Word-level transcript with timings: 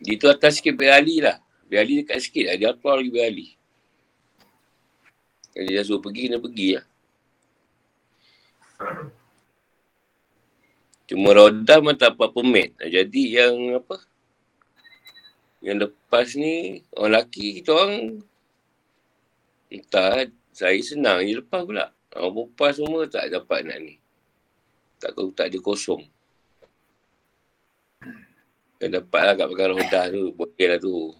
Dia 0.00 0.16
tu 0.16 0.26
atas 0.32 0.58
sikit 0.58 0.74
berali 0.74 1.20
lah. 1.20 1.36
Berali 1.68 2.02
dekat 2.02 2.18
sikit 2.24 2.44
lah. 2.48 2.56
Dia 2.56 2.72
atas 2.72 2.82
lagi 2.82 3.12
berali. 3.12 3.48
Kalau 5.50 5.66
dia 5.68 5.82
suruh 5.84 6.00
pergi, 6.00 6.22
kena 6.30 6.38
pergi 6.40 6.68
lah. 6.78 6.86
Cuma 11.10 11.34
roda 11.34 11.74
memang 11.82 11.98
tak 11.98 12.14
apa 12.14 12.30
permit. 12.30 12.72
Jadi 12.78 13.34
yang 13.34 13.82
apa? 13.82 13.98
Yang 15.60 15.90
lepas 15.90 16.26
ni, 16.38 16.80
orang 16.96 17.20
lelaki 17.20 17.60
kita 17.60 17.70
orang 17.76 18.24
entah 19.68 20.26
saya 20.54 20.80
senang 20.80 21.26
je 21.26 21.42
lepas 21.42 21.66
pula. 21.66 21.90
Orang 22.14 22.54
perempuan 22.54 22.72
semua 22.74 23.00
tak 23.10 23.26
dapat 23.28 23.66
nak 23.66 23.78
ni. 23.82 23.94
Tak, 25.02 25.18
tak 25.34 25.50
ada 25.50 25.58
kosong. 25.58 26.06
Yang 28.80 29.04
dapat 29.04 29.20
lah 29.28 29.34
kat 29.36 29.46
perkara 29.52 29.72
roda 29.76 30.02
tu. 30.08 30.32
Boleh 30.32 30.66
lah 30.72 30.78
tu. 30.80 31.12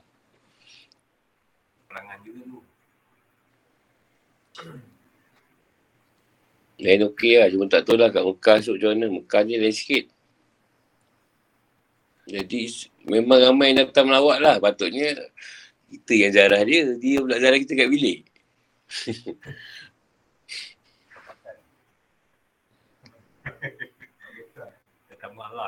Perangan 1.85 2.19
juga 2.25 2.41
tu. 2.49 2.59
Lain 6.85 7.01
okey 7.13 7.33
lah. 7.37 7.49
Cuma 7.53 7.69
tak 7.69 7.85
tahu 7.85 8.01
lah 8.01 8.09
kat 8.09 8.25
Mekah 8.25 8.57
esok 8.65 8.81
macam 8.81 8.91
mana. 8.97 9.07
Mekah 9.13 9.41
ni 9.45 9.55
lain 9.61 9.77
sikit. 9.77 10.09
Jadi 12.31 12.61
memang 13.05 13.39
ramai 13.45 13.77
yang 13.77 13.85
datang 13.85 14.09
melawat 14.09 14.39
lah. 14.41 14.57
Patutnya 14.57 15.13
kita 15.93 16.13
yang 16.17 16.33
jarah 16.33 16.65
dia. 16.65 16.97
Dia 16.97 17.21
pula 17.21 17.37
jarah 17.37 17.61
kita 17.61 17.77
kat 17.77 17.89
bilik. 17.93 18.25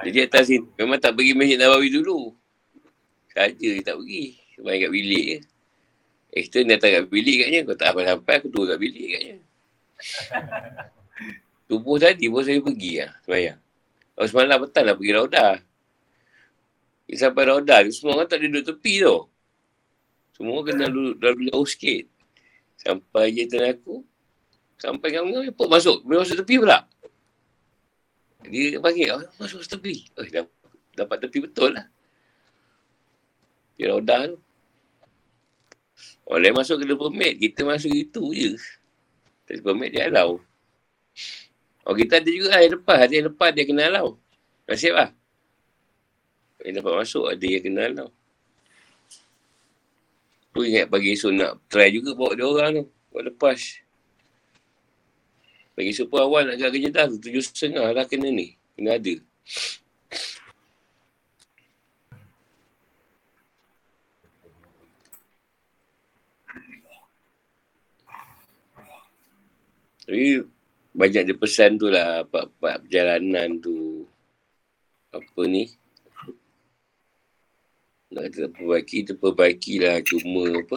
Jadi 0.00 0.18
atas 0.24 0.48
sini 0.48 0.64
memang 0.80 0.96
tak 0.96 1.12
pergi 1.12 1.32
Masjid 1.36 1.60
Nabawi 1.60 1.88
dulu. 1.92 2.32
Saja 3.28 3.52
dia 3.52 3.84
tak 3.84 4.00
pergi. 4.00 4.40
Main 4.62 4.78
kat 4.78 4.92
bilik 4.92 5.24
je. 5.26 5.38
Eh, 6.32 6.42
kita 6.48 6.64
datang 6.64 6.90
kat 6.96 7.04
bilik 7.12 7.36
katnya. 7.44 7.60
Kau 7.68 7.76
tak 7.76 7.88
apa 7.92 8.00
sampai 8.08 8.32
aku 8.40 8.48
turun 8.48 8.66
kat 8.72 8.78
bilik 8.80 9.08
katnya. 9.12 9.36
Tubuh 11.68 11.96
tadi 12.00 12.28
pun 12.28 12.40
saya 12.44 12.60
pergi 12.60 12.92
lah. 13.04 13.12
Semayang. 13.24 13.58
Kalau 14.12 14.28
semalam 14.28 14.56
petang 14.64 14.84
lah 14.88 14.94
pergi 14.96 15.12
Rauda. 15.12 15.48
Dia 17.08 17.16
sampai 17.16 17.42
Rauda 17.48 17.76
tu 17.84 17.90
semua 17.92 18.12
orang 18.20 18.28
tak 18.28 18.40
duduk 18.44 18.64
tepi 18.64 18.94
tu. 19.02 19.18
Semua 20.36 20.58
kena 20.64 20.88
duduk 20.88 21.16
dalam 21.20 21.38
jauh 21.48 21.68
sikit. 21.68 22.04
Sampai 22.80 23.32
je 23.32 23.48
tuan 23.48 23.72
aku. 23.72 24.04
Sampai 24.76 25.14
kat 25.14 25.22
mana, 25.22 25.48
pun 25.54 25.66
masuk. 25.70 26.02
Masuk 26.04 26.42
tepi 26.44 26.60
pula. 26.60 26.84
Dia 28.48 28.78
panggil, 28.82 29.08
oh, 29.14 29.22
masuk 29.38 29.62
tepi. 29.66 30.08
Oh, 30.18 30.26
dapat 30.96 31.16
tepi 31.24 31.38
betul 31.44 31.76
lah. 31.76 31.86
Dia 33.76 33.90
Rauda 33.90 34.30
tu. 34.30 34.38
Orang 36.28 36.54
masuk 36.54 36.80
kena 36.80 36.94
permit. 36.94 37.34
Kita 37.40 37.66
masuk 37.66 37.92
itu 37.92 38.22
je. 38.32 38.50
Tak 39.48 39.60
permit 39.60 39.90
dia 39.92 40.06
halau. 40.08 40.38
Oh 41.82 41.98
kita 41.98 42.22
ada 42.22 42.30
juga 42.30 42.56
yang 42.62 42.78
lepas. 42.78 43.10
Yang 43.10 43.26
lepas 43.34 43.50
dia 43.50 43.64
kena 43.66 43.82
halau. 43.90 44.16
Nasib 44.70 44.94
lah. 44.94 45.10
Yang 46.62 46.74
dapat 46.78 46.92
masuk 46.94 47.24
ada 47.26 47.42
yang 47.42 47.62
kena 47.62 47.80
halau. 47.90 48.08
Tu 50.52 50.60
ingat 50.68 50.86
pagi 50.86 51.16
esok 51.16 51.32
nak 51.32 51.52
try 51.66 51.88
juga 51.90 52.12
bawa 52.14 52.32
dia 52.38 52.46
orang 52.46 52.70
tu. 52.80 52.84
Buat 53.12 53.24
lepas. 53.34 53.60
Esok 55.90 56.06
pun 56.12 56.20
awal 56.22 56.42
nak 56.46 56.60
kerja 56.60 56.88
dah 56.92 57.06
tu. 57.10 57.18
Tujuh 57.18 57.42
setengah 57.42 57.90
lah 57.90 58.06
kena 58.06 58.28
ni. 58.30 58.54
Kena 58.78 59.00
ada. 59.00 59.14
Tapi 70.02 70.44
banyak 70.92 71.22
dia 71.24 71.36
pesan 71.36 71.80
tu 71.80 71.88
lah 71.88 72.20
apa-apa 72.20 72.84
perjalanan 72.84 73.56
tu 73.56 74.04
apa 75.08 75.40
ni 75.48 75.72
nak 78.12 78.28
kata 78.28 78.52
perbaiki 78.52 79.08
tu 79.08 79.16
perbaiki 79.16 79.80
lah 79.80 80.04
cuma 80.04 80.52
apa 80.52 80.76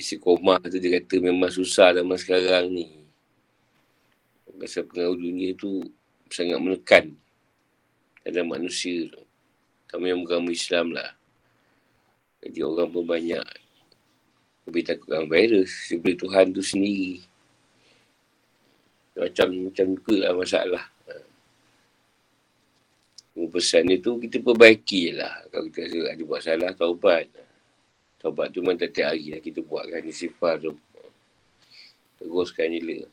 isi 0.00 0.16
koma 0.16 0.56
tu 0.64 0.80
dia 0.80 0.96
kata 0.96 1.20
memang 1.20 1.52
susah 1.52 1.92
zaman 1.92 2.16
sekarang 2.16 2.72
ni 2.72 3.01
Pasal 4.60 4.84
pengaruh 4.88 5.18
dunia 5.18 5.56
tu 5.56 5.84
sangat 6.32 6.58
menekan 6.60 7.12
dalam 8.24 8.48
manusia 8.52 9.08
tu. 9.10 9.22
Kami 9.92 10.08
yang 10.12 10.24
beragama 10.24 10.48
Islam 10.48 10.96
lah. 10.96 11.12
Jadi 12.42 12.58
orang 12.64 12.88
pun 12.90 13.04
banyak 13.04 13.44
lebih 14.66 14.82
takutkan 14.86 15.26
virus 15.26 15.90
daripada 15.90 16.14
Tuhan 16.26 16.46
tu 16.54 16.62
sendiri. 16.62 17.22
Macam 19.12 19.48
macam 19.68 19.86
tu 20.00 20.12
lah 20.16 20.32
masalah. 20.32 20.84
Uh, 23.36 23.48
pesan 23.52 23.92
dia 23.92 24.00
tu 24.00 24.16
kita 24.16 24.40
perbaiki 24.40 25.12
lah. 25.12 25.44
Kalau 25.52 25.68
kita 25.68 25.80
rasa 25.86 25.98
ada 26.16 26.22
buat 26.24 26.40
salah, 26.40 26.70
taubat. 26.72 27.26
Taubat 28.16 28.48
tu 28.54 28.62
memang 28.64 28.78
tiap 28.80 29.12
hari 29.12 29.34
lah 29.36 29.40
kita 29.42 29.60
buatkan 29.60 30.00
ni 30.00 30.14
sifat 30.14 30.64
tu. 30.64 30.72
Teruskan 32.16 32.72
je 32.72 32.80
lah. 32.80 33.10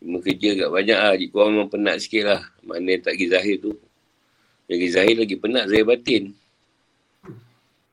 Cuma 0.00 0.18
kerja 0.24 0.48
agak 0.56 0.70
banyak 0.72 0.98
lah. 0.98 1.14
Jika 1.20 1.34
orang 1.36 1.52
memang 1.60 1.70
penat 1.70 1.96
sikit 2.00 2.24
lah. 2.24 2.40
Mana 2.64 2.96
tak 2.96 3.14
pergi 3.14 3.26
zahir 3.28 3.56
tu. 3.60 3.72
Lagi 4.66 4.88
zahir 4.88 5.16
lagi 5.20 5.36
penat 5.36 5.64
zahir 5.68 5.84
batin. 5.84 6.32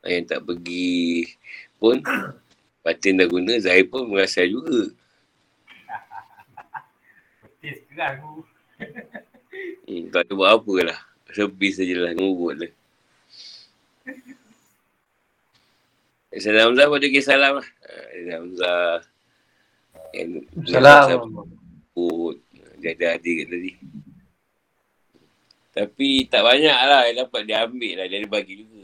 Yang 0.08 0.24
tak 0.32 0.40
pergi 0.48 1.28
pun 1.76 2.00
batin 2.80 3.20
dah 3.20 3.28
guna, 3.28 3.60
zahir 3.60 3.84
pun 3.86 4.08
merasa 4.08 4.40
juga. 4.48 4.88
Keras 7.60 8.22
hmm, 9.84 10.08
tak 10.14 10.22
ada 10.24 10.32
buat 10.32 10.50
apa 10.54 10.74
lah. 10.86 10.98
Sepi 11.28 11.68
sajalah, 11.74 12.16
ngurut 12.16 12.54
lah. 12.62 12.72
Salam 16.38 16.72
Hamzah 16.72 16.86
pada 16.86 17.06
kisah 17.10 17.34
salam 17.34 17.52
lah. 17.58 17.68
Salam 18.14 18.36
Hamzah. 18.38 19.02
Salam. 20.70 21.58
Dia 22.78 22.94
ada 22.94 23.06
adik 23.18 23.50
tadi. 23.50 23.72
Tapi 25.74 26.26
tak 26.26 26.42
banyak 26.42 26.74
lah 26.74 27.06
yang 27.06 27.22
dapat 27.22 27.40
dia 27.46 27.62
ambil 27.62 27.94
lah. 28.02 28.06
Dia 28.10 28.26
bagi 28.26 28.54
juga. 28.66 28.82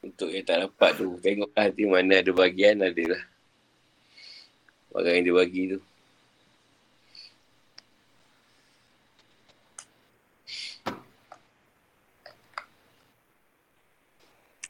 Untuk 0.00 0.32
yang 0.32 0.44
tak 0.48 0.64
dapat 0.64 0.90
tu. 0.96 1.20
Tengoklah 1.20 1.68
nanti 1.68 1.84
mana 1.84 2.24
ada 2.24 2.32
bagian 2.32 2.80
ada 2.80 3.04
lah. 3.04 3.22
Barang 4.90 5.12
yang 5.20 5.24
dia 5.28 5.36
bagi 5.36 5.62
tu. 5.76 5.80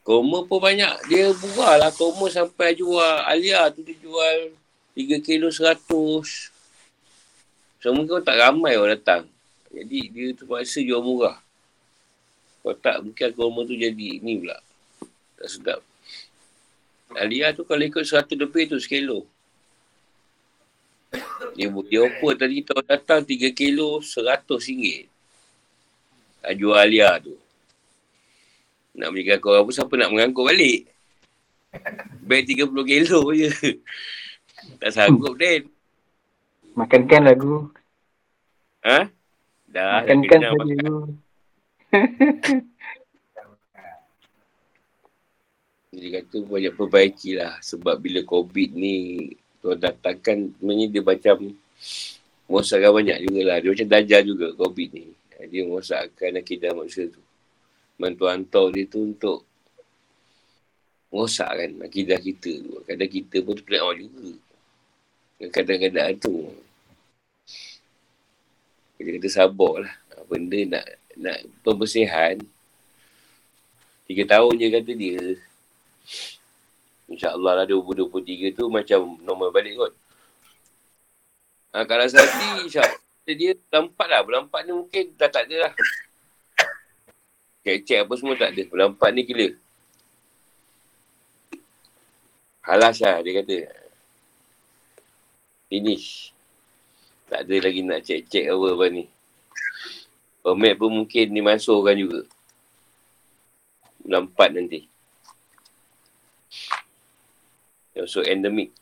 Koma 0.03 0.43
pun 0.43 0.59
banyak. 0.59 1.07
Dia 1.07 1.31
buah 1.31 1.79
lah. 1.79 1.91
Koma 1.95 2.27
sampai 2.27 2.75
jual. 2.75 3.23
Alia 3.23 3.71
tu 3.71 3.87
dia 3.87 3.95
jual 3.95 4.51
3 4.99 5.23
kilo 5.23 5.47
100. 5.47 6.50
Semua 7.81 8.05
kau 8.05 8.21
tak 8.21 8.37
ramai 8.37 8.77
orang 8.77 8.93
datang. 8.93 9.23
Jadi 9.73 9.99
dia 10.13 10.37
terpaksa 10.37 10.85
jual 10.85 11.01
murah. 11.01 11.41
Kalau 12.61 12.77
tak 12.77 13.01
mungkin 13.01 13.29
koma 13.33 13.65
tu 13.65 13.73
jadi 13.73 14.21
ni 14.21 14.37
pula. 14.37 14.61
Tak 15.41 15.47
sedap. 15.49 15.81
Alia 17.17 17.51
tu 17.51 17.65
kalau 17.65 17.81
ikut 17.81 18.05
100 18.05 18.37
lebih 18.37 18.69
tu 18.69 18.77
sekilo. 18.77 19.25
Dia, 21.57 21.67
dia 21.67 21.99
offer 22.05 22.37
tadi 22.37 22.61
kita 22.63 22.79
datang 22.85 23.25
3 23.25 23.51
kilo 23.51 23.99
100 23.99 24.45
ringgit. 24.45 25.09
Jual 26.53 26.77
Alia 26.77 27.17
tu. 27.17 27.33
Nak 28.93 29.09
belikan 29.09 29.41
kau 29.41 29.57
apa, 29.57 29.71
siapa 29.73 29.93
nak 29.97 30.13
mengangkut 30.13 30.45
balik? 30.45 30.85
Bag 32.21 32.45
30 32.45 32.69
kilo 32.85 33.19
je. 33.33 33.49
tak 34.79 34.91
sanggup, 34.93 35.33
Den. 35.39 35.65
Makankan 36.77 37.21
lagu. 37.27 37.67
Ha? 38.85 39.09
Dah. 39.67 40.03
Makankan 40.03 40.39
lagu. 40.41 41.17
Jadi 45.91 46.07
kata 46.15 46.35
banyak 46.47 46.73
perbaiki 46.75 47.35
lah. 47.35 47.59
Sebab 47.59 47.99
bila 47.99 48.23
COVID 48.23 48.69
ni, 48.75 49.29
tuan 49.59 49.79
datangkan, 49.79 50.51
sebenarnya 50.55 50.87
dia 50.87 51.03
macam 51.03 51.37
merosakkan 52.47 52.91
banyak 52.91 53.17
juga 53.27 53.41
lah. 53.47 53.57
Dia 53.59 53.69
macam 53.75 53.89
dajar 53.89 54.21
juga 54.23 54.47
COVID 54.55 54.89
ni. 54.95 55.05
Dia 55.51 55.65
merosakkan 55.65 56.37
akidah 56.37 56.71
manusia 56.77 57.09
tu 57.09 57.21
bantu-hantar 58.01 58.73
dia 58.73 58.89
tu 58.89 59.05
untuk 59.05 59.45
kan 61.37 61.71
akidah 61.85 62.17
kita 62.17 62.51
tu. 62.65 62.81
Kadang 62.87 63.11
kita 63.11 63.37
pun 63.45 63.53
terpelik 63.53 63.81
awal 63.83 63.95
juga. 64.01 64.31
Kadang-kadang 65.49 66.13
tu. 66.21 66.53
Kita 69.01 69.09
kata 69.17 69.29
sabar 69.33 69.89
lah. 69.89 69.95
Benda 70.29 70.77
nak 70.77 70.85
nak 71.17 71.39
pembersihan. 71.65 72.37
Tiga 74.05 74.23
tahun 74.37 74.53
je 74.61 74.67
kata 74.69 74.91
dia. 74.93 75.19
InsyaAllah 77.09 77.63
lah 77.63 77.65
2023 77.65 78.55
tu 78.55 78.69
macam 78.69 79.17
normal 79.25 79.49
balik 79.49 79.75
kot. 79.75 79.93
Ha, 81.71 81.87
kalau 81.87 82.05
Sati, 82.07 82.67
insyaAllah 82.67 82.99
dia 83.27 83.55
lampat 83.71 84.07
lah. 84.11 84.21
Berlampat 84.23 84.61
ni 84.67 84.71
mungkin 84.75 85.15
dah 85.15 85.31
tak 85.31 85.47
ada 85.47 85.67
lah. 85.67 85.73
Cek-cek 87.61 88.05
apa 88.07 88.13
semua 88.17 88.35
tak 88.35 88.51
ada. 88.53 88.63
Berlampat 88.67 89.09
ni 89.13 89.21
clear. 89.23 89.53
Halas 92.61 93.01
lah 93.01 93.21
dia 93.25 93.41
kata. 93.41 93.80
Finish. 95.71 96.35
Tak 97.31 97.47
ada 97.47 97.55
lagi 97.63 97.79
nak 97.79 98.03
cek-cek 98.03 98.51
apa-apa 98.51 98.91
ni. 98.91 99.07
Permit 100.43 100.75
pun 100.75 100.91
mungkin 100.91 101.31
dimasukkan 101.31 101.95
juga. 101.95 102.21
Bulan 104.03 104.27
4 104.27 104.51
nanti. 104.59 104.83
Masuk 107.95 108.27
endemik. 108.27 108.75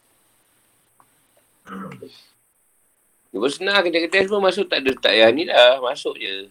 Dia 3.29 3.37
pun 3.37 3.51
senang 3.53 3.85
kedai-kedai 3.85 4.25
semua 4.25 4.49
masuk 4.49 4.65
tak 4.65 4.81
ada 4.81 4.91
tak 4.97 5.13
yang 5.13 5.29
ni 5.37 5.45
dah. 5.45 5.77
Masuk 5.85 6.17
je. 6.17 6.49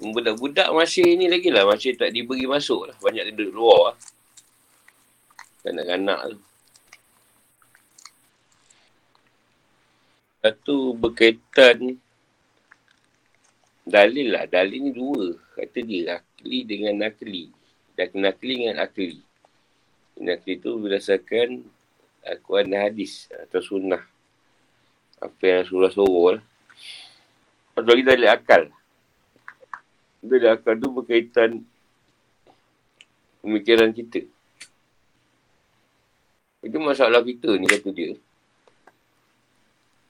Budak-budak 0.00 0.72
masih 0.72 1.04
ni 1.20 1.28
lagi 1.28 1.52
lah. 1.52 1.68
Masih 1.68 2.00
tak 2.00 2.16
diberi 2.16 2.48
masuk 2.48 2.88
lah. 2.88 2.96
Banyak 3.04 3.36
duduk 3.36 3.52
luar 3.52 3.92
lah. 3.92 3.96
Kanak-kanak 5.62 6.20
tu. 6.34 6.38
Satu 10.42 10.76
berkaitan 10.98 12.02
dalil 13.86 14.34
lah. 14.34 14.50
Dalil 14.50 14.90
ni 14.90 14.90
dua. 14.90 15.38
Kata 15.54 15.78
dia 15.86 16.18
akli 16.18 16.66
dengan 16.66 17.06
nakli. 17.06 17.46
Dan 17.94 18.10
nakli 18.18 18.52
dengan 18.66 18.82
akli. 18.82 19.22
Nakli 20.18 20.58
tu 20.58 20.82
berdasarkan 20.82 21.62
akuan 22.26 22.74
hadis 22.74 23.30
atau 23.30 23.62
sunnah. 23.62 24.02
Apa 25.22 25.42
yang 25.46 25.58
Rasulullah 25.62 25.94
suruh 25.94 26.26
lah. 26.34 26.44
Atau 27.78 27.94
lagi 27.94 28.02
dalil 28.02 28.26
akal. 28.26 28.62
Dalil 30.18 30.50
akal 30.50 30.74
tu 30.82 30.90
berkaitan 30.90 31.62
pemikiran 33.46 33.94
kita. 33.94 34.26
Itu 36.62 36.78
masalah 36.78 37.20
kita 37.26 37.58
ni 37.58 37.66
kata 37.66 37.90
dia 37.90 38.14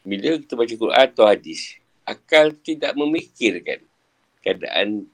bila 0.03 0.35
kita 0.35 0.59
baca 0.59 0.75
Quran 0.75 0.99
atau 0.99 1.25
hadis, 1.27 1.79
akal 2.03 2.51
tidak 2.59 2.93
memikirkan 2.99 3.79
keadaan 4.43 5.07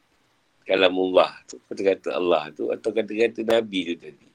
kalamullah 0.64 1.32
tu, 1.44 1.61
kata-kata 1.69 2.17
Allah 2.17 2.49
tu 2.52 2.73
atau 2.73 2.88
kata-kata 2.93 3.44
Nabi 3.44 3.93
tu 3.93 3.94
tadi. 4.00 4.29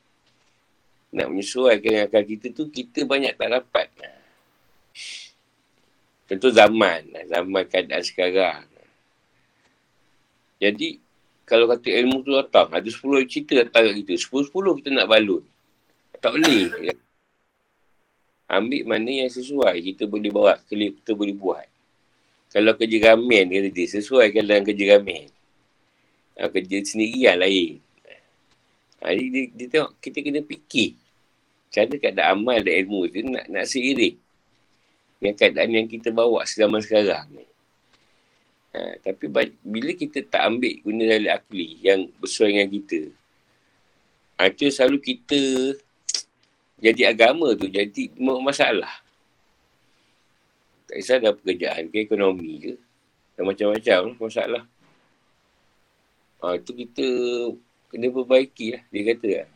Nak 1.14 1.28
menyesuaikan 1.30 2.10
akal 2.10 2.26
kita 2.26 2.54
tu, 2.54 2.70
kita 2.70 3.06
banyak 3.06 3.34
tak 3.38 3.50
dapat. 3.50 3.88
Contoh 6.30 6.50
zaman, 6.54 7.06
zaman 7.30 7.64
keadaan 7.70 8.02
sekarang. 8.06 8.66
Jadi, 10.58 10.98
kalau 11.44 11.70
kata 11.70 11.86
ilmu 11.92 12.24
tu 12.26 12.34
datang, 12.34 12.72
ada 12.72 12.88
10 12.88 13.30
cerita 13.30 13.62
datang 13.62 13.90
kat 13.90 13.96
kita. 14.06 14.14
10-10 14.32 14.80
kita 14.80 14.90
nak 14.96 15.10
balun. 15.12 15.44
Tak 16.24 16.40
boleh. 16.40 16.72
Ambil 18.48 18.82
mana 18.88 19.12
yang 19.12 19.28
sesuai. 19.28 19.76
Kita 19.84 20.08
boleh 20.08 20.32
bawa 20.32 20.56
kita 20.72 21.12
boleh 21.12 21.36
buat. 21.36 21.68
Kalau 22.56 22.72
kerja 22.80 23.12
ramen 23.12 23.50
kata 23.50 23.70
dia 23.74 23.88
sesuai 23.92 24.32
dengan 24.32 24.64
kerja 24.64 24.96
ramen 24.96 25.28
ha, 26.38 26.50
kerja 26.50 26.78
sendiri 26.86 27.28
yang 27.30 27.42
lain. 27.42 27.82
Ha, 29.04 29.12
dia, 29.12 29.28
dia, 29.28 29.44
dia, 29.52 29.68
tengok 29.68 29.92
kita 30.00 30.18
kena 30.24 30.42
fikir. 30.46 30.96
Cara 31.74 31.94
keadaan 31.98 32.40
amal 32.40 32.62
dan 32.62 32.86
ilmu 32.86 33.10
tu 33.10 33.26
nak, 33.26 33.46
nak 33.50 33.66
seiring. 33.66 34.16
Dengan 35.18 35.34
keadaan 35.36 35.70
yang 35.74 35.88
kita 35.90 36.14
bawa 36.14 36.46
zaman 36.46 36.80
sekarang 36.80 37.26
ni. 37.34 37.46
Ha, 38.74 39.02
tapi 39.02 39.30
bila 39.62 39.92
kita 39.94 40.26
tak 40.26 40.50
ambil 40.50 40.74
guna 40.82 41.04
dari 41.06 41.30
akli 41.30 41.78
yang 41.86 42.10
bersesuai 42.18 42.58
dengan 42.58 42.70
kita 42.74 43.00
ha, 44.38 44.50
selalu 44.50 44.98
kita 44.98 45.42
jadi 46.80 47.14
agama 47.14 47.54
tu 47.54 47.70
jadi 47.70 48.12
masalah. 48.20 48.92
Tak 50.90 50.96
kisah 51.00 51.18
dah 51.22 51.34
pekerjaan 51.36 51.88
ke 51.88 52.04
ekonomi 52.04 52.52
ke. 52.60 52.74
Dan 53.34 53.50
macam-macam 53.50 54.00
masalah. 54.20 54.64
Ha, 56.44 56.60
itu 56.60 56.72
kita 56.76 57.08
kena 57.88 58.12
perbaiki 58.12 58.78
lah. 58.78 58.84
Dia 58.92 59.02
kata 59.16 59.30
lah. 59.32 59.50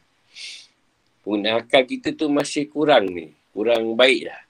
Penggunaan 1.22 1.68
akal 1.68 1.84
kita 1.84 2.16
tu 2.16 2.32
masih 2.32 2.72
kurang 2.72 3.12
ni. 3.12 3.36
Kurang 3.52 3.94
baik 4.00 4.32
lah. 4.32 4.42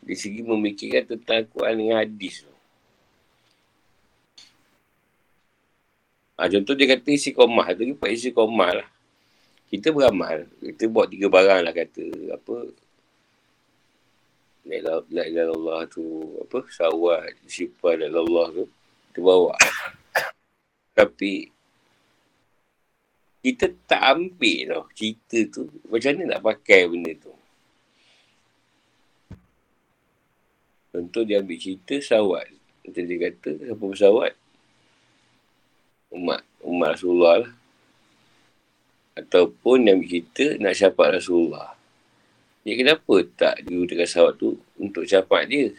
Di 0.00 0.16
segi 0.18 0.42
memikirkan 0.42 1.16
tentang 1.16 1.46
Quran 1.54 1.74
dengan 1.86 1.96
hadis 2.02 2.42
tu. 2.42 2.52
Ha, 6.34 6.50
contoh 6.50 6.74
dia 6.74 6.98
kata 6.98 7.08
isi 7.14 7.30
komah 7.30 7.70
tu. 7.78 7.86
Dia 7.86 8.08
isi 8.10 8.34
komah 8.34 8.82
lah 8.82 8.88
kita 9.70 9.94
beramal. 9.94 10.50
Kita 10.58 10.90
buat 10.90 11.06
tiga 11.08 11.30
barang 11.30 11.60
lah 11.62 11.70
kata. 11.70 12.04
Apa? 12.34 12.56
La 14.66 15.24
ilaha 15.24 15.54
Allah 15.54 15.80
tu 15.88 16.04
apa? 16.42 16.66
Sawat 16.68 17.38
sifat 17.46 18.02
la 18.02 18.10
Allah 18.10 18.46
tu 18.52 18.64
kita 19.10 19.18
bawa. 19.22 19.54
Tapi 20.98 21.48
kita 23.40 23.72
tak 23.88 24.02
ambil 24.04 24.58
tau 24.68 24.84
cerita 24.92 25.38
tu. 25.48 25.62
Macam 25.88 26.12
mana 26.12 26.36
nak 26.36 26.42
pakai 26.44 26.90
benda 26.90 27.14
tu? 27.16 27.32
Contoh 30.90 31.22
dia 31.22 31.38
ambil 31.38 31.54
cerita 31.56 32.02
sawat 32.02 32.50
macam 32.90 33.06
dia 33.06 33.18
kata 33.30 33.50
siapa 33.54 33.84
bersawat 33.86 34.32
umat 36.10 36.42
umat 36.66 36.88
Rasulullah 36.98 37.46
lah 37.46 37.52
ataupun 39.20 39.88
yang 39.88 40.00
kita 40.00 40.56
nak 40.56 40.72
syafaat 40.72 41.20
Rasulullah. 41.20 41.76
Ya 42.64 42.76
kenapa 42.76 43.24
tak 43.36 43.64
digunakan 43.64 44.04
sawat 44.04 44.36
tu 44.36 44.60
untuk 44.76 45.08
syafaat 45.08 45.48
dia? 45.48 45.72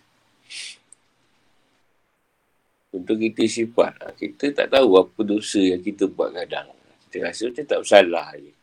Untuk 2.92 3.22
kita 3.22 3.46
sifat. 3.46 4.18
Kita 4.18 4.52
tak 4.52 4.68
tahu 4.74 4.98
apa 4.98 5.20
dosa 5.24 5.62
yang 5.62 5.80
kita 5.80 6.10
buat 6.10 6.34
kadang. 6.34 6.74
Kita 7.08 7.30
rasa 7.30 7.50
macam 7.50 7.66
tak 7.66 7.80
bersalah 7.86 8.28
je. 8.36 8.54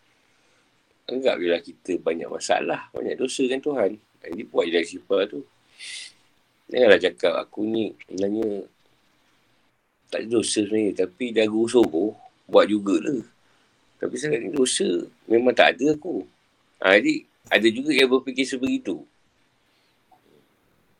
Anggap 1.08 1.34
bila 1.40 1.56
kita 1.62 1.96
banyak 1.96 2.28
masalah, 2.28 2.92
banyak 2.92 3.16
dosa 3.16 3.42
kan 3.48 3.60
Tuhan. 3.62 3.90
Jadi 4.18 4.42
buat 4.44 4.66
je 4.68 4.80
sifat 4.84 5.22
tu. 5.32 5.40
Janganlah 6.68 7.00
cakap 7.00 7.32
aku 7.38 7.64
ni 7.64 7.96
sebenarnya 8.04 8.68
tak 10.12 10.20
ada 10.24 10.28
dosa 10.28 10.60
sebenarnya. 10.60 11.06
Tapi 11.06 11.24
dah 11.32 11.46
guru 11.48 11.68
suruh, 11.70 12.12
buat 12.44 12.68
juga 12.68 13.00
lah. 13.00 13.37
Tapi 13.98 14.14
sekarang 14.14 14.42
ni 14.46 14.50
dosa 14.54 14.86
memang 15.26 15.50
tak 15.50 15.74
ada 15.74 15.98
aku. 15.98 16.22
Ha, 16.78 16.94
jadi 17.02 17.26
ada 17.50 17.68
juga 17.74 17.90
yang 17.90 18.06
berfikir 18.06 18.46
sebegitu. 18.46 19.02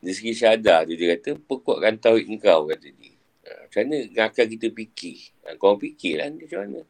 Dari 0.03 0.15
segi 0.15 0.35
syadar 0.35 0.83
tu 0.87 0.99
dia 0.99 1.15
kata, 1.15 1.39
perkuatkan 1.39 1.95
tauhid 2.03 2.27
engkau 2.27 2.67
kata 2.67 2.91
dia. 2.91 3.15
Ha, 3.47 3.71
macam 3.71 3.81
mana 3.87 3.97
akal 4.27 4.47
kita 4.51 4.67
fikir? 4.75 5.19
Ha, 5.47 5.55
kau 5.55 5.79
fikir 5.79 6.19
lah 6.19 6.27
ni 6.35 6.43
macam 6.43 6.61
mana? 6.67 6.81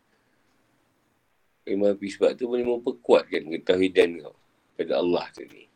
Memang 1.69 2.01
sebab 2.01 2.33
tu 2.33 2.49
boleh 2.49 2.65
memperkuatkan 2.65 3.45
ketahidan 3.61 4.25
kau 4.25 4.37
pada 4.81 4.93
Allah 4.97 5.29
tadi. 5.37 5.69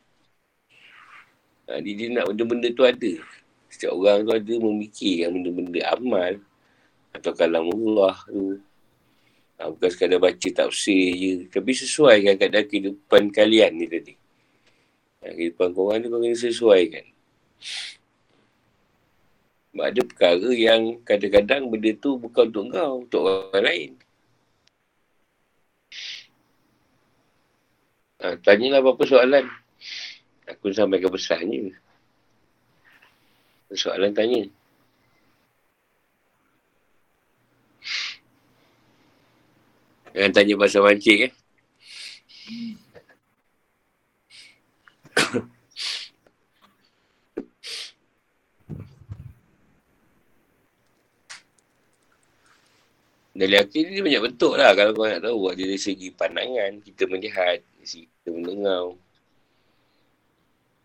Ha, 1.68 1.84
dia, 1.84 1.92
dia 1.92 2.08
nak 2.08 2.32
benda-benda 2.32 2.72
tu 2.72 2.88
ada. 2.88 3.12
Setiap 3.68 3.92
orang 4.00 4.24
tu 4.24 4.32
ada 4.32 4.54
memikirkan 4.56 5.28
benda-benda 5.36 5.80
amal 5.92 6.32
atau 7.12 7.32
kalam 7.36 7.68
Allah 7.68 8.16
tu 8.24 8.56
Ha, 9.60 9.68
bukan 9.68 9.88
sekadar 9.92 10.18
baca 10.18 10.48
tafsir 10.52 11.12
je. 11.16 11.32
Tapi 11.52 11.70
sesuai 11.76 12.16
kan 12.24 12.34
keadaan 12.40 12.66
kehidupan 12.66 13.22
kalian 13.30 13.72
ni 13.76 13.86
tadi. 13.86 14.14
Ha, 15.22 15.32
kehidupan 15.36 15.70
korang 15.76 16.00
ni 16.02 16.06
kau 16.08 16.20
kena 16.20 16.36
sesuaikan. 16.36 17.06
Sebab 19.72 19.84
ada 19.88 20.00
perkara 20.04 20.50
yang 20.52 21.00
kadang-kadang 21.00 21.72
benda 21.72 21.96
tu 21.96 22.20
bukan 22.20 22.44
untuk 22.52 22.64
kau, 22.76 22.92
untuk 23.00 23.22
orang 23.24 23.64
lain. 23.64 23.90
Ha, 28.22 28.38
tanyalah 28.38 28.78
apa-apa 28.84 29.02
soalan. 29.08 29.46
Aku 30.46 30.70
sampaikan 30.70 31.10
pesannya. 31.10 31.74
Soalan 33.72 34.12
tanya. 34.12 34.46
Jangan 40.12 40.30
tanya 40.36 40.54
pasal 40.60 40.84
mancing 40.84 41.20
eh. 41.28 41.32
Dari 53.32 53.56
akhir 53.56 53.88
ni 53.88 54.04
banyak 54.04 54.22
bentuk 54.28 54.60
lah 54.60 54.76
kalau 54.76 54.92
kau 54.92 55.08
nak 55.08 55.24
tahu. 55.24 55.48
Buat 55.48 55.56
dari 55.56 55.80
segi 55.80 56.12
pandangan, 56.12 56.84
kita 56.84 57.08
melihat, 57.08 57.64
dari 57.64 57.88
segi 57.88 58.06
kita 58.06 58.28
mendengar. 58.28 58.92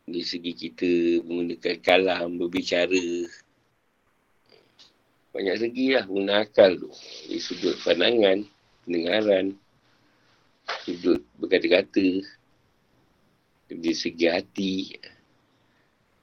Dari 0.07 0.23
segi 0.23 0.51
kita 0.55 0.91
menggunakan 1.27 1.77
kalam, 1.83 2.39
berbicara. 2.39 3.27
Banyak 5.35 5.55
segi 5.59 5.85
lah 5.93 6.07
guna 6.07 6.47
akal 6.47 6.79
tu. 6.79 6.89
Dari 7.27 7.39
sudut 7.43 7.75
pandangan 7.83 8.56
pendengaran, 8.87 9.59
sudut 10.87 11.19
berkata-kata, 11.35 12.23
dari 13.67 13.91
segi 13.91 14.25
hati. 14.31 14.95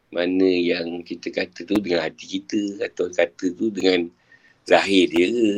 Mana 0.09 0.47
yang 0.47 1.05
kita 1.05 1.29
kata 1.29 1.69
tu 1.69 1.77
dengan 1.83 2.07
hati 2.07 2.25
kita 2.39 2.87
atau 2.87 3.11
kata 3.11 3.51
tu 3.53 3.69
dengan 3.69 4.09
zahir 4.65 5.11
dia 5.11 5.27
ke 5.27 5.51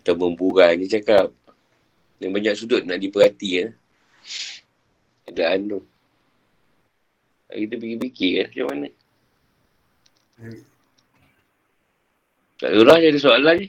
atau 0.00 0.14
memburai 0.14 0.78
ni 0.78 0.86
cakap. 0.86 1.34
Yang 2.22 2.32
banyak 2.32 2.54
sudut 2.56 2.82
nak 2.86 3.02
diperhati 3.02 3.48
ya. 3.60 3.66
Keadaan 5.26 5.68
tu. 5.68 5.80
Kita 7.50 7.74
fikir-fikir 7.74 8.30
ya, 8.38 8.44
macam 8.48 8.66
mana. 8.70 8.88
Tak 12.56 12.70
Lurah 12.72 12.96
ada 13.02 13.18
soalan 13.20 13.66
je. 13.66 13.68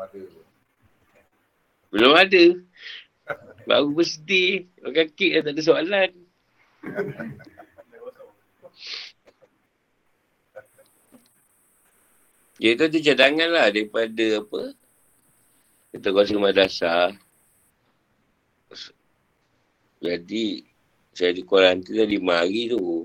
Belum 0.00 0.08
ada. 0.08 0.22
Belum 1.92 2.12
ada. 2.16 2.44
Baru 3.68 3.92
bersedih. 3.92 4.66
Makan 4.80 5.06
kek 5.12 5.30
dah 5.36 5.42
tak 5.44 5.52
ada 5.52 5.62
soalan. 5.62 6.10
Ya 12.60 12.76
itu 12.76 12.84
tu 12.92 13.00
cadangan 13.00 13.48
lah 13.48 13.66
daripada 13.68 14.26
apa. 14.40 14.62
Kita 15.92 16.08
kuasa 16.12 16.36
madrasah. 16.36 17.12
Jadi 20.00 20.64
saya 21.12 21.36
di 21.36 21.44
kuarantin 21.44 21.92
dah 21.92 22.08
lima 22.08 22.40
hari 22.40 22.72
tu. 22.72 23.04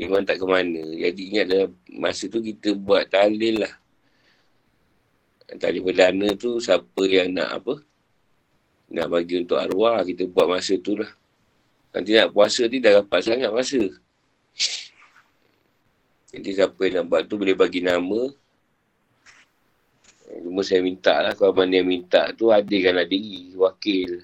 Iman 0.00 0.24
tak 0.24 0.40
ke 0.40 0.46
mana. 0.48 0.80
Jadi 0.96 1.22
ingat 1.28 1.46
dalam 1.50 1.70
masa 1.92 2.24
tu 2.28 2.40
kita 2.40 2.72
buat 2.72 3.08
tahlil 3.12 3.68
lah. 3.68 3.74
Tahlil 5.58 5.82
perdana 5.82 6.28
tu 6.38 6.62
siapa 6.62 7.02
yang 7.10 7.34
nak 7.34 7.50
apa. 7.58 7.74
Nak 8.90 9.06
bagi 9.10 9.42
untuk 9.42 9.58
arwah 9.58 10.02
kita 10.06 10.30
buat 10.30 10.46
masa 10.46 10.78
tu 10.78 10.94
lah. 10.94 11.10
Nanti 11.90 12.14
nak 12.14 12.30
puasa 12.30 12.70
ni 12.70 12.78
dah 12.78 13.02
rapat 13.02 13.20
sangat 13.26 13.50
masa. 13.50 13.82
Jadi 16.30 16.50
siapa 16.54 16.78
yang 16.86 17.02
nak 17.02 17.06
buat 17.10 17.22
tu 17.26 17.34
boleh 17.34 17.58
bagi 17.58 17.82
nama. 17.82 18.30
Cuma 20.30 20.62
saya 20.62 20.78
minta 20.78 21.18
lah 21.18 21.34
kalau 21.34 21.50
mana 21.50 21.82
yang 21.82 21.90
minta 21.90 22.30
tu 22.38 22.54
hadirkanlah 22.54 23.02
diri, 23.02 23.50
wakil. 23.58 24.22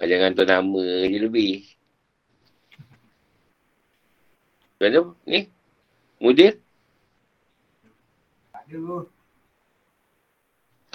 Ha, 0.00 0.08
jangan 0.08 0.32
tu 0.32 0.48
nama 0.48 0.84
je 1.04 1.18
lebih. 1.20 1.68
Macam 4.80 5.12
ni? 5.28 5.50
Mudir? 6.16 6.56
Tak 8.54 8.64
ada. 8.72 9.17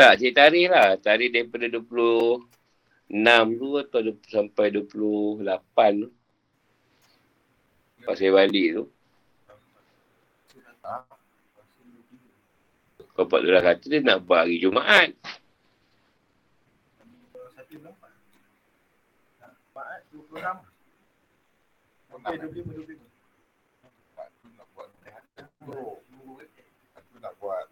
Tak, 0.03 0.19
cik 0.19 0.35
tarikh 0.35 0.67
lah. 0.67 0.99
Tarikh 0.99 1.31
daripada 1.31 1.63
26 1.71 2.43
tu 3.55 3.67
atau 3.79 3.99
20, 4.03 4.19
sampai 4.27 4.67
28 4.75 6.03
tu. 6.03 6.11
Pas 8.03 8.11
saya 8.19 8.35
balik 8.35 8.83
tu. 8.83 8.91
Tak. 10.83 11.07
Kau 13.15 13.23
Pak 13.23 13.39
Lurah 13.47 13.63
kata 13.63 13.87
dia 13.87 14.03
nak 14.03 14.27
buat 14.27 14.43
hari 14.43 14.59
Jumaat. 14.59 15.15
Satu 17.55 17.79
berapa? 17.79 18.07
Empat, 19.39 20.03
dua 20.11 20.21
puluh 20.27 20.43
enam. 20.43 20.57
Okey, 22.11 22.35
dua 22.43 22.49
puluh 22.51 22.59
lima, 22.59 22.71
dua 22.75 22.83
puluh 22.83 22.91
lima. 22.91 23.07
Empat 23.87 24.27
tu 24.35 24.51
nak 24.51 24.67
buat 24.75 24.91
tu. 24.99 25.07
Satu 26.91 27.15
nak 27.23 27.33
buat 27.39 27.65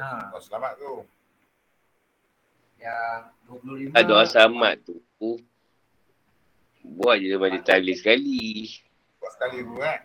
Ha. 0.00 0.32
ha. 0.32 0.36
selamat 0.40 0.72
tu. 0.80 1.04
Yang 2.80 3.20
25 3.92 3.92
Ah, 3.92 4.02
doa 4.02 4.24
selamat 4.24 4.74
tu. 4.88 4.96
Buat 6.80 7.20
je 7.20 7.36
macam 7.36 7.60
tali 7.60 7.92
sekali. 7.92 8.40
Buat 9.20 9.32
sekali 9.36 9.58
tu 9.60 9.74
kan. 9.76 10.00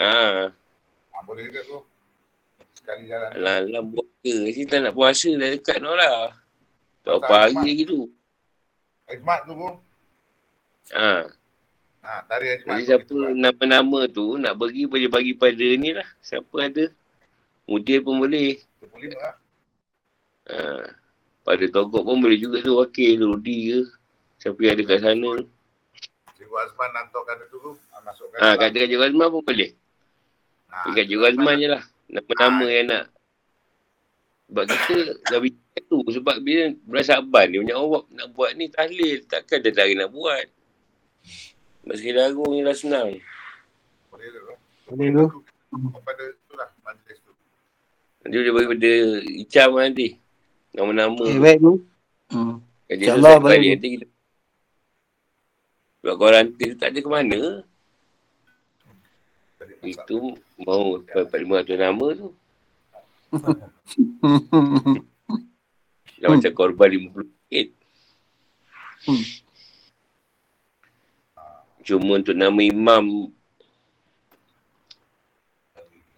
Ha, 0.00 0.52
Ha, 1.12 1.16
boleh 1.24 1.48
juga 1.48 1.60
tu. 1.64 1.78
Sekali 2.76 3.08
jalan. 3.08 3.28
alah-alah 3.36 3.82
buat 3.88 4.08
ke. 4.20 4.52
Sini 4.52 4.68
tak 4.68 4.84
nak 4.84 4.92
puasa 4.92 5.28
dah 5.32 5.48
dekat 5.48 5.78
no 5.80 5.96
lah. 5.96 6.36
Tak 7.00 7.16
apa 7.16 7.34
hari 7.48 7.56
lagi 7.56 7.84
tu. 7.88 8.12
Hikmat 9.08 9.40
tu 9.48 9.52
pun. 9.56 9.74
Ha, 10.92 11.32
Ha, 12.00 12.24
tarik 12.24 12.64
jadi 12.64 12.96
siapa 12.96 13.12
nama-nama 13.36 14.08
tu 14.08 14.40
nak 14.40 14.56
bagi 14.56 14.88
boleh 14.88 15.12
bagi 15.12 15.36
pada 15.36 15.66
ni 15.76 15.92
lah. 15.92 16.08
Siapa 16.24 16.56
ada. 16.64 16.88
Mudir 17.68 17.98
pun 18.04 18.20
boleh. 18.20 18.60
25 18.80 19.16
lah. 19.16 19.34
Ha, 20.50 20.82
pada 21.46 21.64
Togok 21.70 22.02
pun 22.02 22.18
boleh 22.18 22.38
juga 22.40 22.58
tu 22.64 22.78
wakil 22.80 23.20
Rudi 23.20 23.58
ke. 23.74 23.80
Siapa 24.40 24.58
yang 24.64 24.74
ada 24.78 24.82
kat 24.88 24.98
sana. 25.04 25.32
Cikgu 26.34 26.56
Azman 26.56 26.90
hantarkan 26.96 27.34
tu 27.52 27.58
tu. 27.60 27.72
Ha, 27.76 28.00
masukkan. 28.02 28.38
Ha, 28.40 28.56
katakan 28.56 28.88
Cikgu 28.88 29.06
Azman 29.12 29.28
pun 29.30 29.42
boleh. 29.44 29.70
Ha, 30.72 30.76
Dekat 30.90 31.04
Cikgu 31.06 31.26
Azman 31.28 31.54
je 31.60 31.68
lah. 31.68 31.82
Nama-nama 32.10 32.66
yang 32.66 32.86
nak. 32.90 33.04
Sebab 34.50 34.64
kita 34.66 34.96
dah 35.30 35.38
bincang 35.38 35.84
tu. 35.86 35.98
Sebab 36.10 36.36
bila 36.42 36.74
bulan 36.82 37.04
Syaban 37.06 37.46
ni 37.54 37.62
banyak 37.62 37.78
orang 37.78 38.06
nak 38.10 38.26
buat 38.34 38.50
ni 38.58 38.66
tahlil. 38.66 39.22
Takkan 39.30 39.62
dia 39.62 39.70
tak 39.70 39.94
nak 39.94 40.10
buat. 40.10 40.44
Sebab 41.86 41.94
sekali 41.94 42.18
agung 42.18 42.50
ni 42.50 42.66
dah 42.66 42.74
senang. 42.74 43.14
Boleh 44.10 44.26
tu. 44.26 44.40
Boleh 44.90 45.08
tu. 45.14 45.26
Pada 46.02 46.24
tu 46.50 46.54
lah. 46.58 46.66
Majlis 46.82 47.22
tu. 47.22 47.30
Nanti 47.30 48.09
dia 48.28 48.52
bagi 48.52 48.68
pada 48.68 48.92
Icam 49.24 49.70
nanti. 49.80 50.08
Nama-nama. 50.76 51.24
Eh, 51.24 51.40
baik 51.40 51.58
tu. 51.64 51.72
Hmm. 52.30 52.60
Jadi 52.90 53.02
InsyaAllah 53.06 53.36
boleh. 53.40 53.58
nanti 53.74 53.88
kita. 53.96 54.06
Buat 56.00 56.16
kuarantin 56.16 56.68
tu 56.72 56.76
tak 56.80 56.90
ada 56.92 56.98
ke 57.00 57.10
mana. 57.10 57.40
Itu 59.80 60.36
mau 60.60 61.00
4-500 61.00 61.76
nama 61.80 62.06
tu. 62.12 62.28
Dah 66.20 66.28
macam 66.28 66.52
korban 66.52 66.88
50 66.92 67.24
ringgit. 67.24 67.68
Hmm. 69.08 69.24
Cuma 71.80 72.20
untuk 72.20 72.36
nama 72.36 72.60
imam 72.60 73.32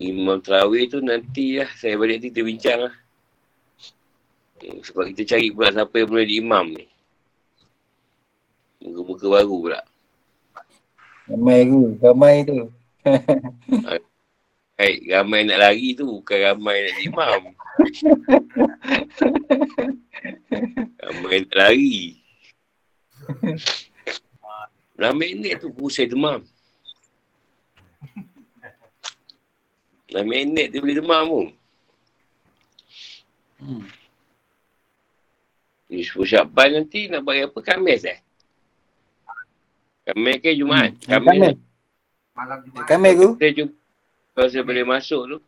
Imam 0.02 0.42
Terawih 0.42 0.90
tu 0.90 0.98
nanti 0.98 1.62
lah 1.62 1.70
saya 1.78 1.94
balik 1.94 2.18
nanti 2.18 2.28
kita 2.34 2.42
bincang 2.42 2.80
lah. 2.90 2.94
Hmm, 4.58 4.82
Sebab 4.82 5.04
kita 5.14 5.22
cari 5.34 5.54
pula 5.54 5.70
siapa 5.70 5.94
yang 5.94 6.08
boleh 6.10 6.24
jadi 6.26 6.36
imam 6.42 6.66
ni. 6.74 6.86
Muka-muka 8.82 9.26
baru 9.30 9.56
pula. 9.62 9.80
Ramai 11.30 11.58
tu. 11.70 11.80
Ramai 12.02 12.34
tu. 12.42 12.58
Hai, 14.78 14.98
ramai 15.06 15.46
nak 15.46 15.58
lari 15.62 15.94
tu 15.94 16.06
bukan 16.18 16.38
ramai 16.42 16.76
nak 16.82 16.92
jadi 16.98 17.04
imam. 17.06 17.40
ramai 20.98 21.34
nak 21.46 21.54
lari. 21.54 22.18
Ramai 24.98 25.34
minit 25.38 25.62
tu 25.62 25.70
pusing 25.70 26.10
demam. 26.10 26.42
Ramai 30.12 30.44
minit 30.44 30.68
dia 30.68 30.78
boleh 30.84 30.96
demam 31.00 31.22
pun. 31.24 31.46
Hmm. 33.64 33.84
Ni 35.88 36.04
10 36.04 36.20
Syaban 36.28 36.68
nanti 36.76 37.08
nak 37.08 37.24
bagi 37.24 37.48
apa? 37.48 37.58
Khamis 37.64 38.04
eh? 38.04 38.18
Khamis 40.04 40.36
ke 40.44 40.52
Jumaat? 40.52 40.92
Hmm. 40.92 41.08
Khamis. 41.08 41.32
Khamis. 41.32 41.56
malam 42.36 42.58
Jumaat. 42.68 42.86
Kami 42.88 43.10
tu. 43.16 43.28
Saya 43.40 43.52
jumpa. 43.56 43.76
Kalau 44.32 44.48
saya 44.48 44.64
boleh 44.64 44.84
masuk 44.84 45.22
tu. 45.28 45.38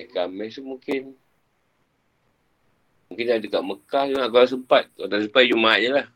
Eh, 0.00 0.06
Khamis 0.08 0.56
tu 0.56 0.62
mungkin. 0.64 1.12
Mungkin 3.12 3.26
ada 3.26 3.42
dekat 3.42 3.62
Mekah 3.64 4.04
je 4.08 4.16
lah 4.16 4.28
kalau 4.32 4.46
sempat. 4.48 4.84
Kalau 4.96 5.08
tak 5.12 5.20
sempat, 5.28 5.42
Jumaat 5.44 5.78
je 5.84 5.90
lah. 5.92 6.06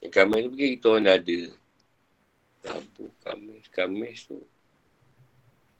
Eh, 0.00 0.08
Khamis 0.08 0.40
tu 0.44 0.48
mungkin 0.56 0.68
kita 0.80 0.86
orang 0.88 1.04
dah 1.04 1.16
ada. 1.20 1.40
Rabu, 2.62 3.04
Khamis, 3.26 3.64
Khamis 3.70 4.18
tu. 4.30 4.38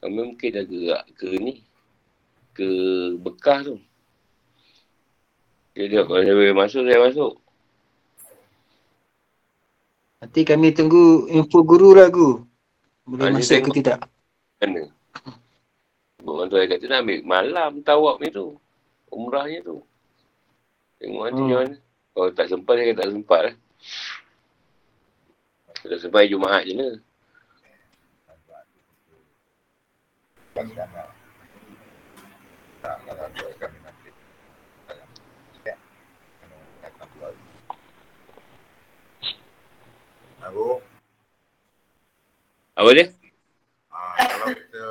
Khamis 0.03 0.23
mungkin 0.27 0.49
dah 0.51 0.65
gerak 0.67 1.03
ke 1.15 1.27
ni. 1.39 1.63
Ke 2.53 2.67
Mekah 3.17 3.59
tu. 3.63 3.75
Jadi 5.73 5.93
kalau 6.05 6.21
saya 6.21 6.33
boleh 6.37 6.53
masuk, 6.53 6.81
saya 6.85 6.99
masuk. 7.01 7.33
Nanti 10.21 10.41
kami 10.45 10.71
tunggu 10.71 11.27
info 11.33 11.65
guru 11.65 11.97
lah, 11.97 12.07
Gu. 12.13 12.45
Boleh 13.03 13.27
Ah, 13.27 13.29
dia 13.33 13.37
masuk 13.41 13.59
ke 13.67 13.71
tidak? 13.81 13.99
Mana? 14.61 14.87
Orang 16.23 16.47
tu 16.47 16.55
kata 16.55 16.85
nak 16.87 17.03
ambil 17.03 17.19
malam 17.27 17.71
tawab 17.83 18.15
ni 18.23 18.31
tu. 18.31 18.55
Umrahnya 19.11 19.59
tu. 19.59 19.83
Tengok 20.99 21.21
nanti 21.27 21.41
Hmm. 21.41 21.47
macam 21.51 21.59
mana. 21.67 21.75
Kalau 22.13 22.29
tak 22.31 22.47
sempat, 22.47 22.73
dia 22.77 22.85
kata 22.87 22.99
tak 23.03 23.09
sempat 23.11 23.39
lah. 23.43 23.55
Kalau 25.83 25.99
sempat 25.99 26.31
Jumaat 26.31 26.63
je 26.63 26.79
lah. 26.79 26.95
Apa 42.73 42.89
dia? 42.95 43.05
ah, 43.93 44.15
kalau 44.17 44.47
kita 44.55 44.83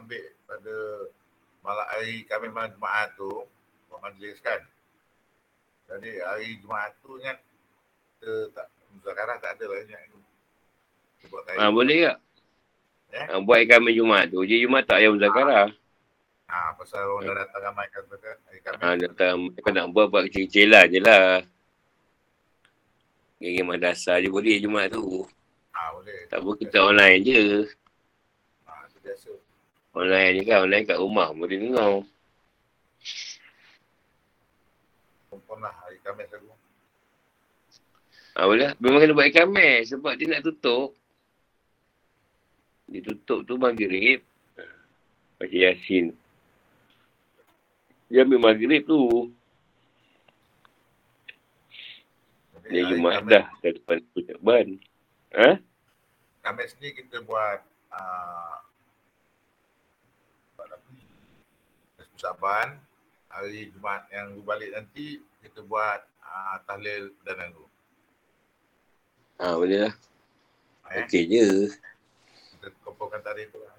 ambil 0.00 0.24
pada 0.44 0.74
malam 1.64 1.86
hari 1.92 2.24
kami 2.24 2.48
malam 2.48 2.72
Jumaat 2.72 3.12
tu, 3.20 3.44
buat 3.88 4.00
majlis 4.00 4.40
kan. 4.40 4.64
Jadi 5.92 6.24
hari 6.24 6.56
Jumaat 6.60 6.96
tu 7.04 7.16
kan, 7.20 7.36
kita 8.16 8.52
tak, 8.52 8.68
muzakarah 8.96 9.36
tak 9.40 9.56
ada 9.56 9.64
lah 9.64 9.80
ingat 9.80 10.02
tu. 10.12 10.18
Kita 10.18 10.28
buat 10.28 10.96
hari. 10.96 11.07
Ha, 11.58 11.74
boleh 11.74 12.06
tak? 12.06 12.18
Eh? 13.08 13.24
Ha, 13.32 13.40
buat 13.40 13.58
ikan 13.64 13.88
Jumaat 13.88 14.28
tu. 14.30 14.44
Je 14.44 14.60
Jumaat 14.60 14.84
tak 14.86 15.00
payah 15.00 15.10
muzakarah. 15.10 15.68
Ah, 16.48 16.72
pasal 16.80 17.04
orang 17.04 17.28
dah 17.28 17.34
datang 17.44 17.62
ramai 17.66 17.86
kan 17.92 18.02
kami. 18.08 18.56
Ha, 18.80 18.86
datang 18.96 19.36
kau 19.60 19.72
nak 19.72 19.92
buat 19.92 20.08
buat 20.08 20.22
kecil-kecilan 20.28 20.86
je 20.88 21.00
lah. 21.04 21.44
Geng 23.38 23.68
madrasah 23.68 24.18
je 24.22 24.32
boleh 24.32 24.56
Jumaat 24.60 24.92
tu. 24.96 25.28
Ah, 25.76 25.92
boleh. 25.92 26.24
Tak 26.32 26.40
apa 26.40 26.50
kita 26.56 26.78
online 26.84 27.20
je. 27.20 27.42
Ah, 28.64 28.84
itu 28.88 28.98
biasa. 29.04 29.30
Online 29.92 30.32
je 30.36 30.42
kan. 30.48 30.58
Online 30.64 30.84
kat 30.88 30.98
rumah 31.00 31.28
boleh 31.36 31.58
dengar. 31.60 31.92
Kumpul 35.28 35.56
lah 35.60 35.74
hari 35.84 36.00
Khamis 36.00 36.32
aku. 36.32 36.48
Ha, 38.36 38.46
boleh. 38.48 38.72
Memang 38.80 39.00
kena 39.04 39.12
buat 39.16 39.28
ikan 39.32 39.48
sebab 39.84 40.12
dia 40.16 40.26
nak 40.32 40.44
tutup. 40.48 40.96
Dia 42.88 43.00
tutup 43.04 43.44
tu 43.44 43.54
maghrib. 43.60 44.24
Baca 45.36 45.54
Yasin. 45.54 46.16
Dia 48.08 48.24
ambil 48.24 48.40
maghrib 48.40 48.82
tu. 48.88 49.30
Dia 52.68 52.84
Khamis- 52.84 53.28
dah. 53.28 53.44
Dah 53.60 53.72
depan 53.76 53.96
ucapan. 54.16 54.66
Ha? 55.36 55.50
Khamis 56.40 56.72
ni 56.80 56.96
kita 56.96 57.20
buat 57.24 57.60
uh? 57.92 58.56
Nisfu 62.00 62.16
Saban. 62.16 62.80
Hari 63.28 63.68
Jumaat 63.76 64.08
yang 64.08 64.40
berbalik 64.40 64.72
nanti 64.72 65.20
kita 65.44 65.60
buat 65.68 66.00
uh, 66.24 66.56
tahlil 66.64 67.12
dan 67.28 67.36
anggu. 67.44 67.68
Ha, 69.38 69.54
boleh 69.54 69.84
lah. 69.84 69.94
Eh? 70.96 71.04
Okey 71.04 71.22
je. 71.28 71.44
Kita 72.98 73.06
kumpulkan 73.06 73.22
tarikh 73.22 73.54
tu 73.54 73.62
lah. 73.62 73.70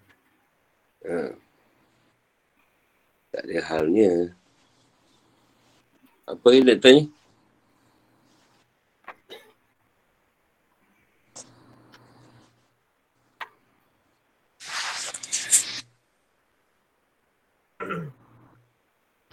Ha. 1.12 1.36
Tak 3.36 3.44
ada 3.44 3.60
halnya. 3.68 4.32
Apa 6.24 6.48
yang 6.56 6.64
nak 6.72 6.80
tanya? 6.80 7.04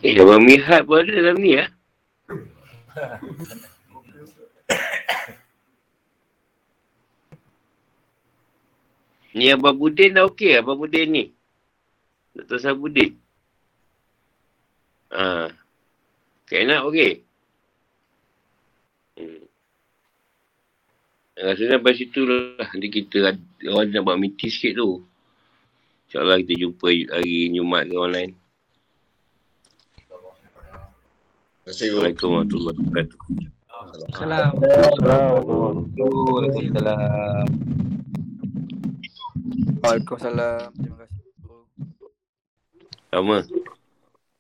Eh, 0.03 0.19
Abang 0.19 0.43
Mihat 0.43 0.83
pun 0.83 0.99
ada 0.99 1.15
dalam 1.15 1.39
ni 1.39 1.63
ya? 1.63 1.71
Ni 9.37 9.53
Abang 9.53 9.77
Budin 9.77 10.17
dah 10.17 10.25
okey 10.33 10.57
Abang 10.57 10.81
Budin 10.81 11.13
ni. 11.13 11.25
Dr. 12.33 12.57
Sabudin. 12.57 13.13
Ha. 15.13 15.53
Tak 16.49 16.63
nak 16.65 16.89
okey. 16.89 17.21
Hmm. 19.21 19.45
Rasanya 21.37 21.77
sampai 21.77 21.93
situ 22.01 22.25
lah. 22.25 22.65
Nanti 22.65 22.89
kita 22.89 23.37
orang 23.69 23.93
nak 23.93 24.05
buat 24.09 24.17
meeting 24.17 24.49
sikit 24.49 24.81
tu. 24.81 25.05
InsyaAllah 26.09 26.41
kita 26.41 26.55
jumpa 26.57 26.89
hari 27.13 27.53
Jumaat 27.53 27.93
ke 27.93 27.97
online. 27.99 28.33
Terima 30.01 30.17
kasih. 31.67 31.93
Assalamualaikum 31.93 32.29
warahmatullahi 32.33 32.77
wabarakatuh. 32.79 33.21
Salam. 34.17 34.51
Waalaikumsalam. 35.99 37.66
Waalaikumsalam. 39.83 40.73
Terima 40.77 40.97
kasih. 41.05 41.21
Sama. 43.13 43.37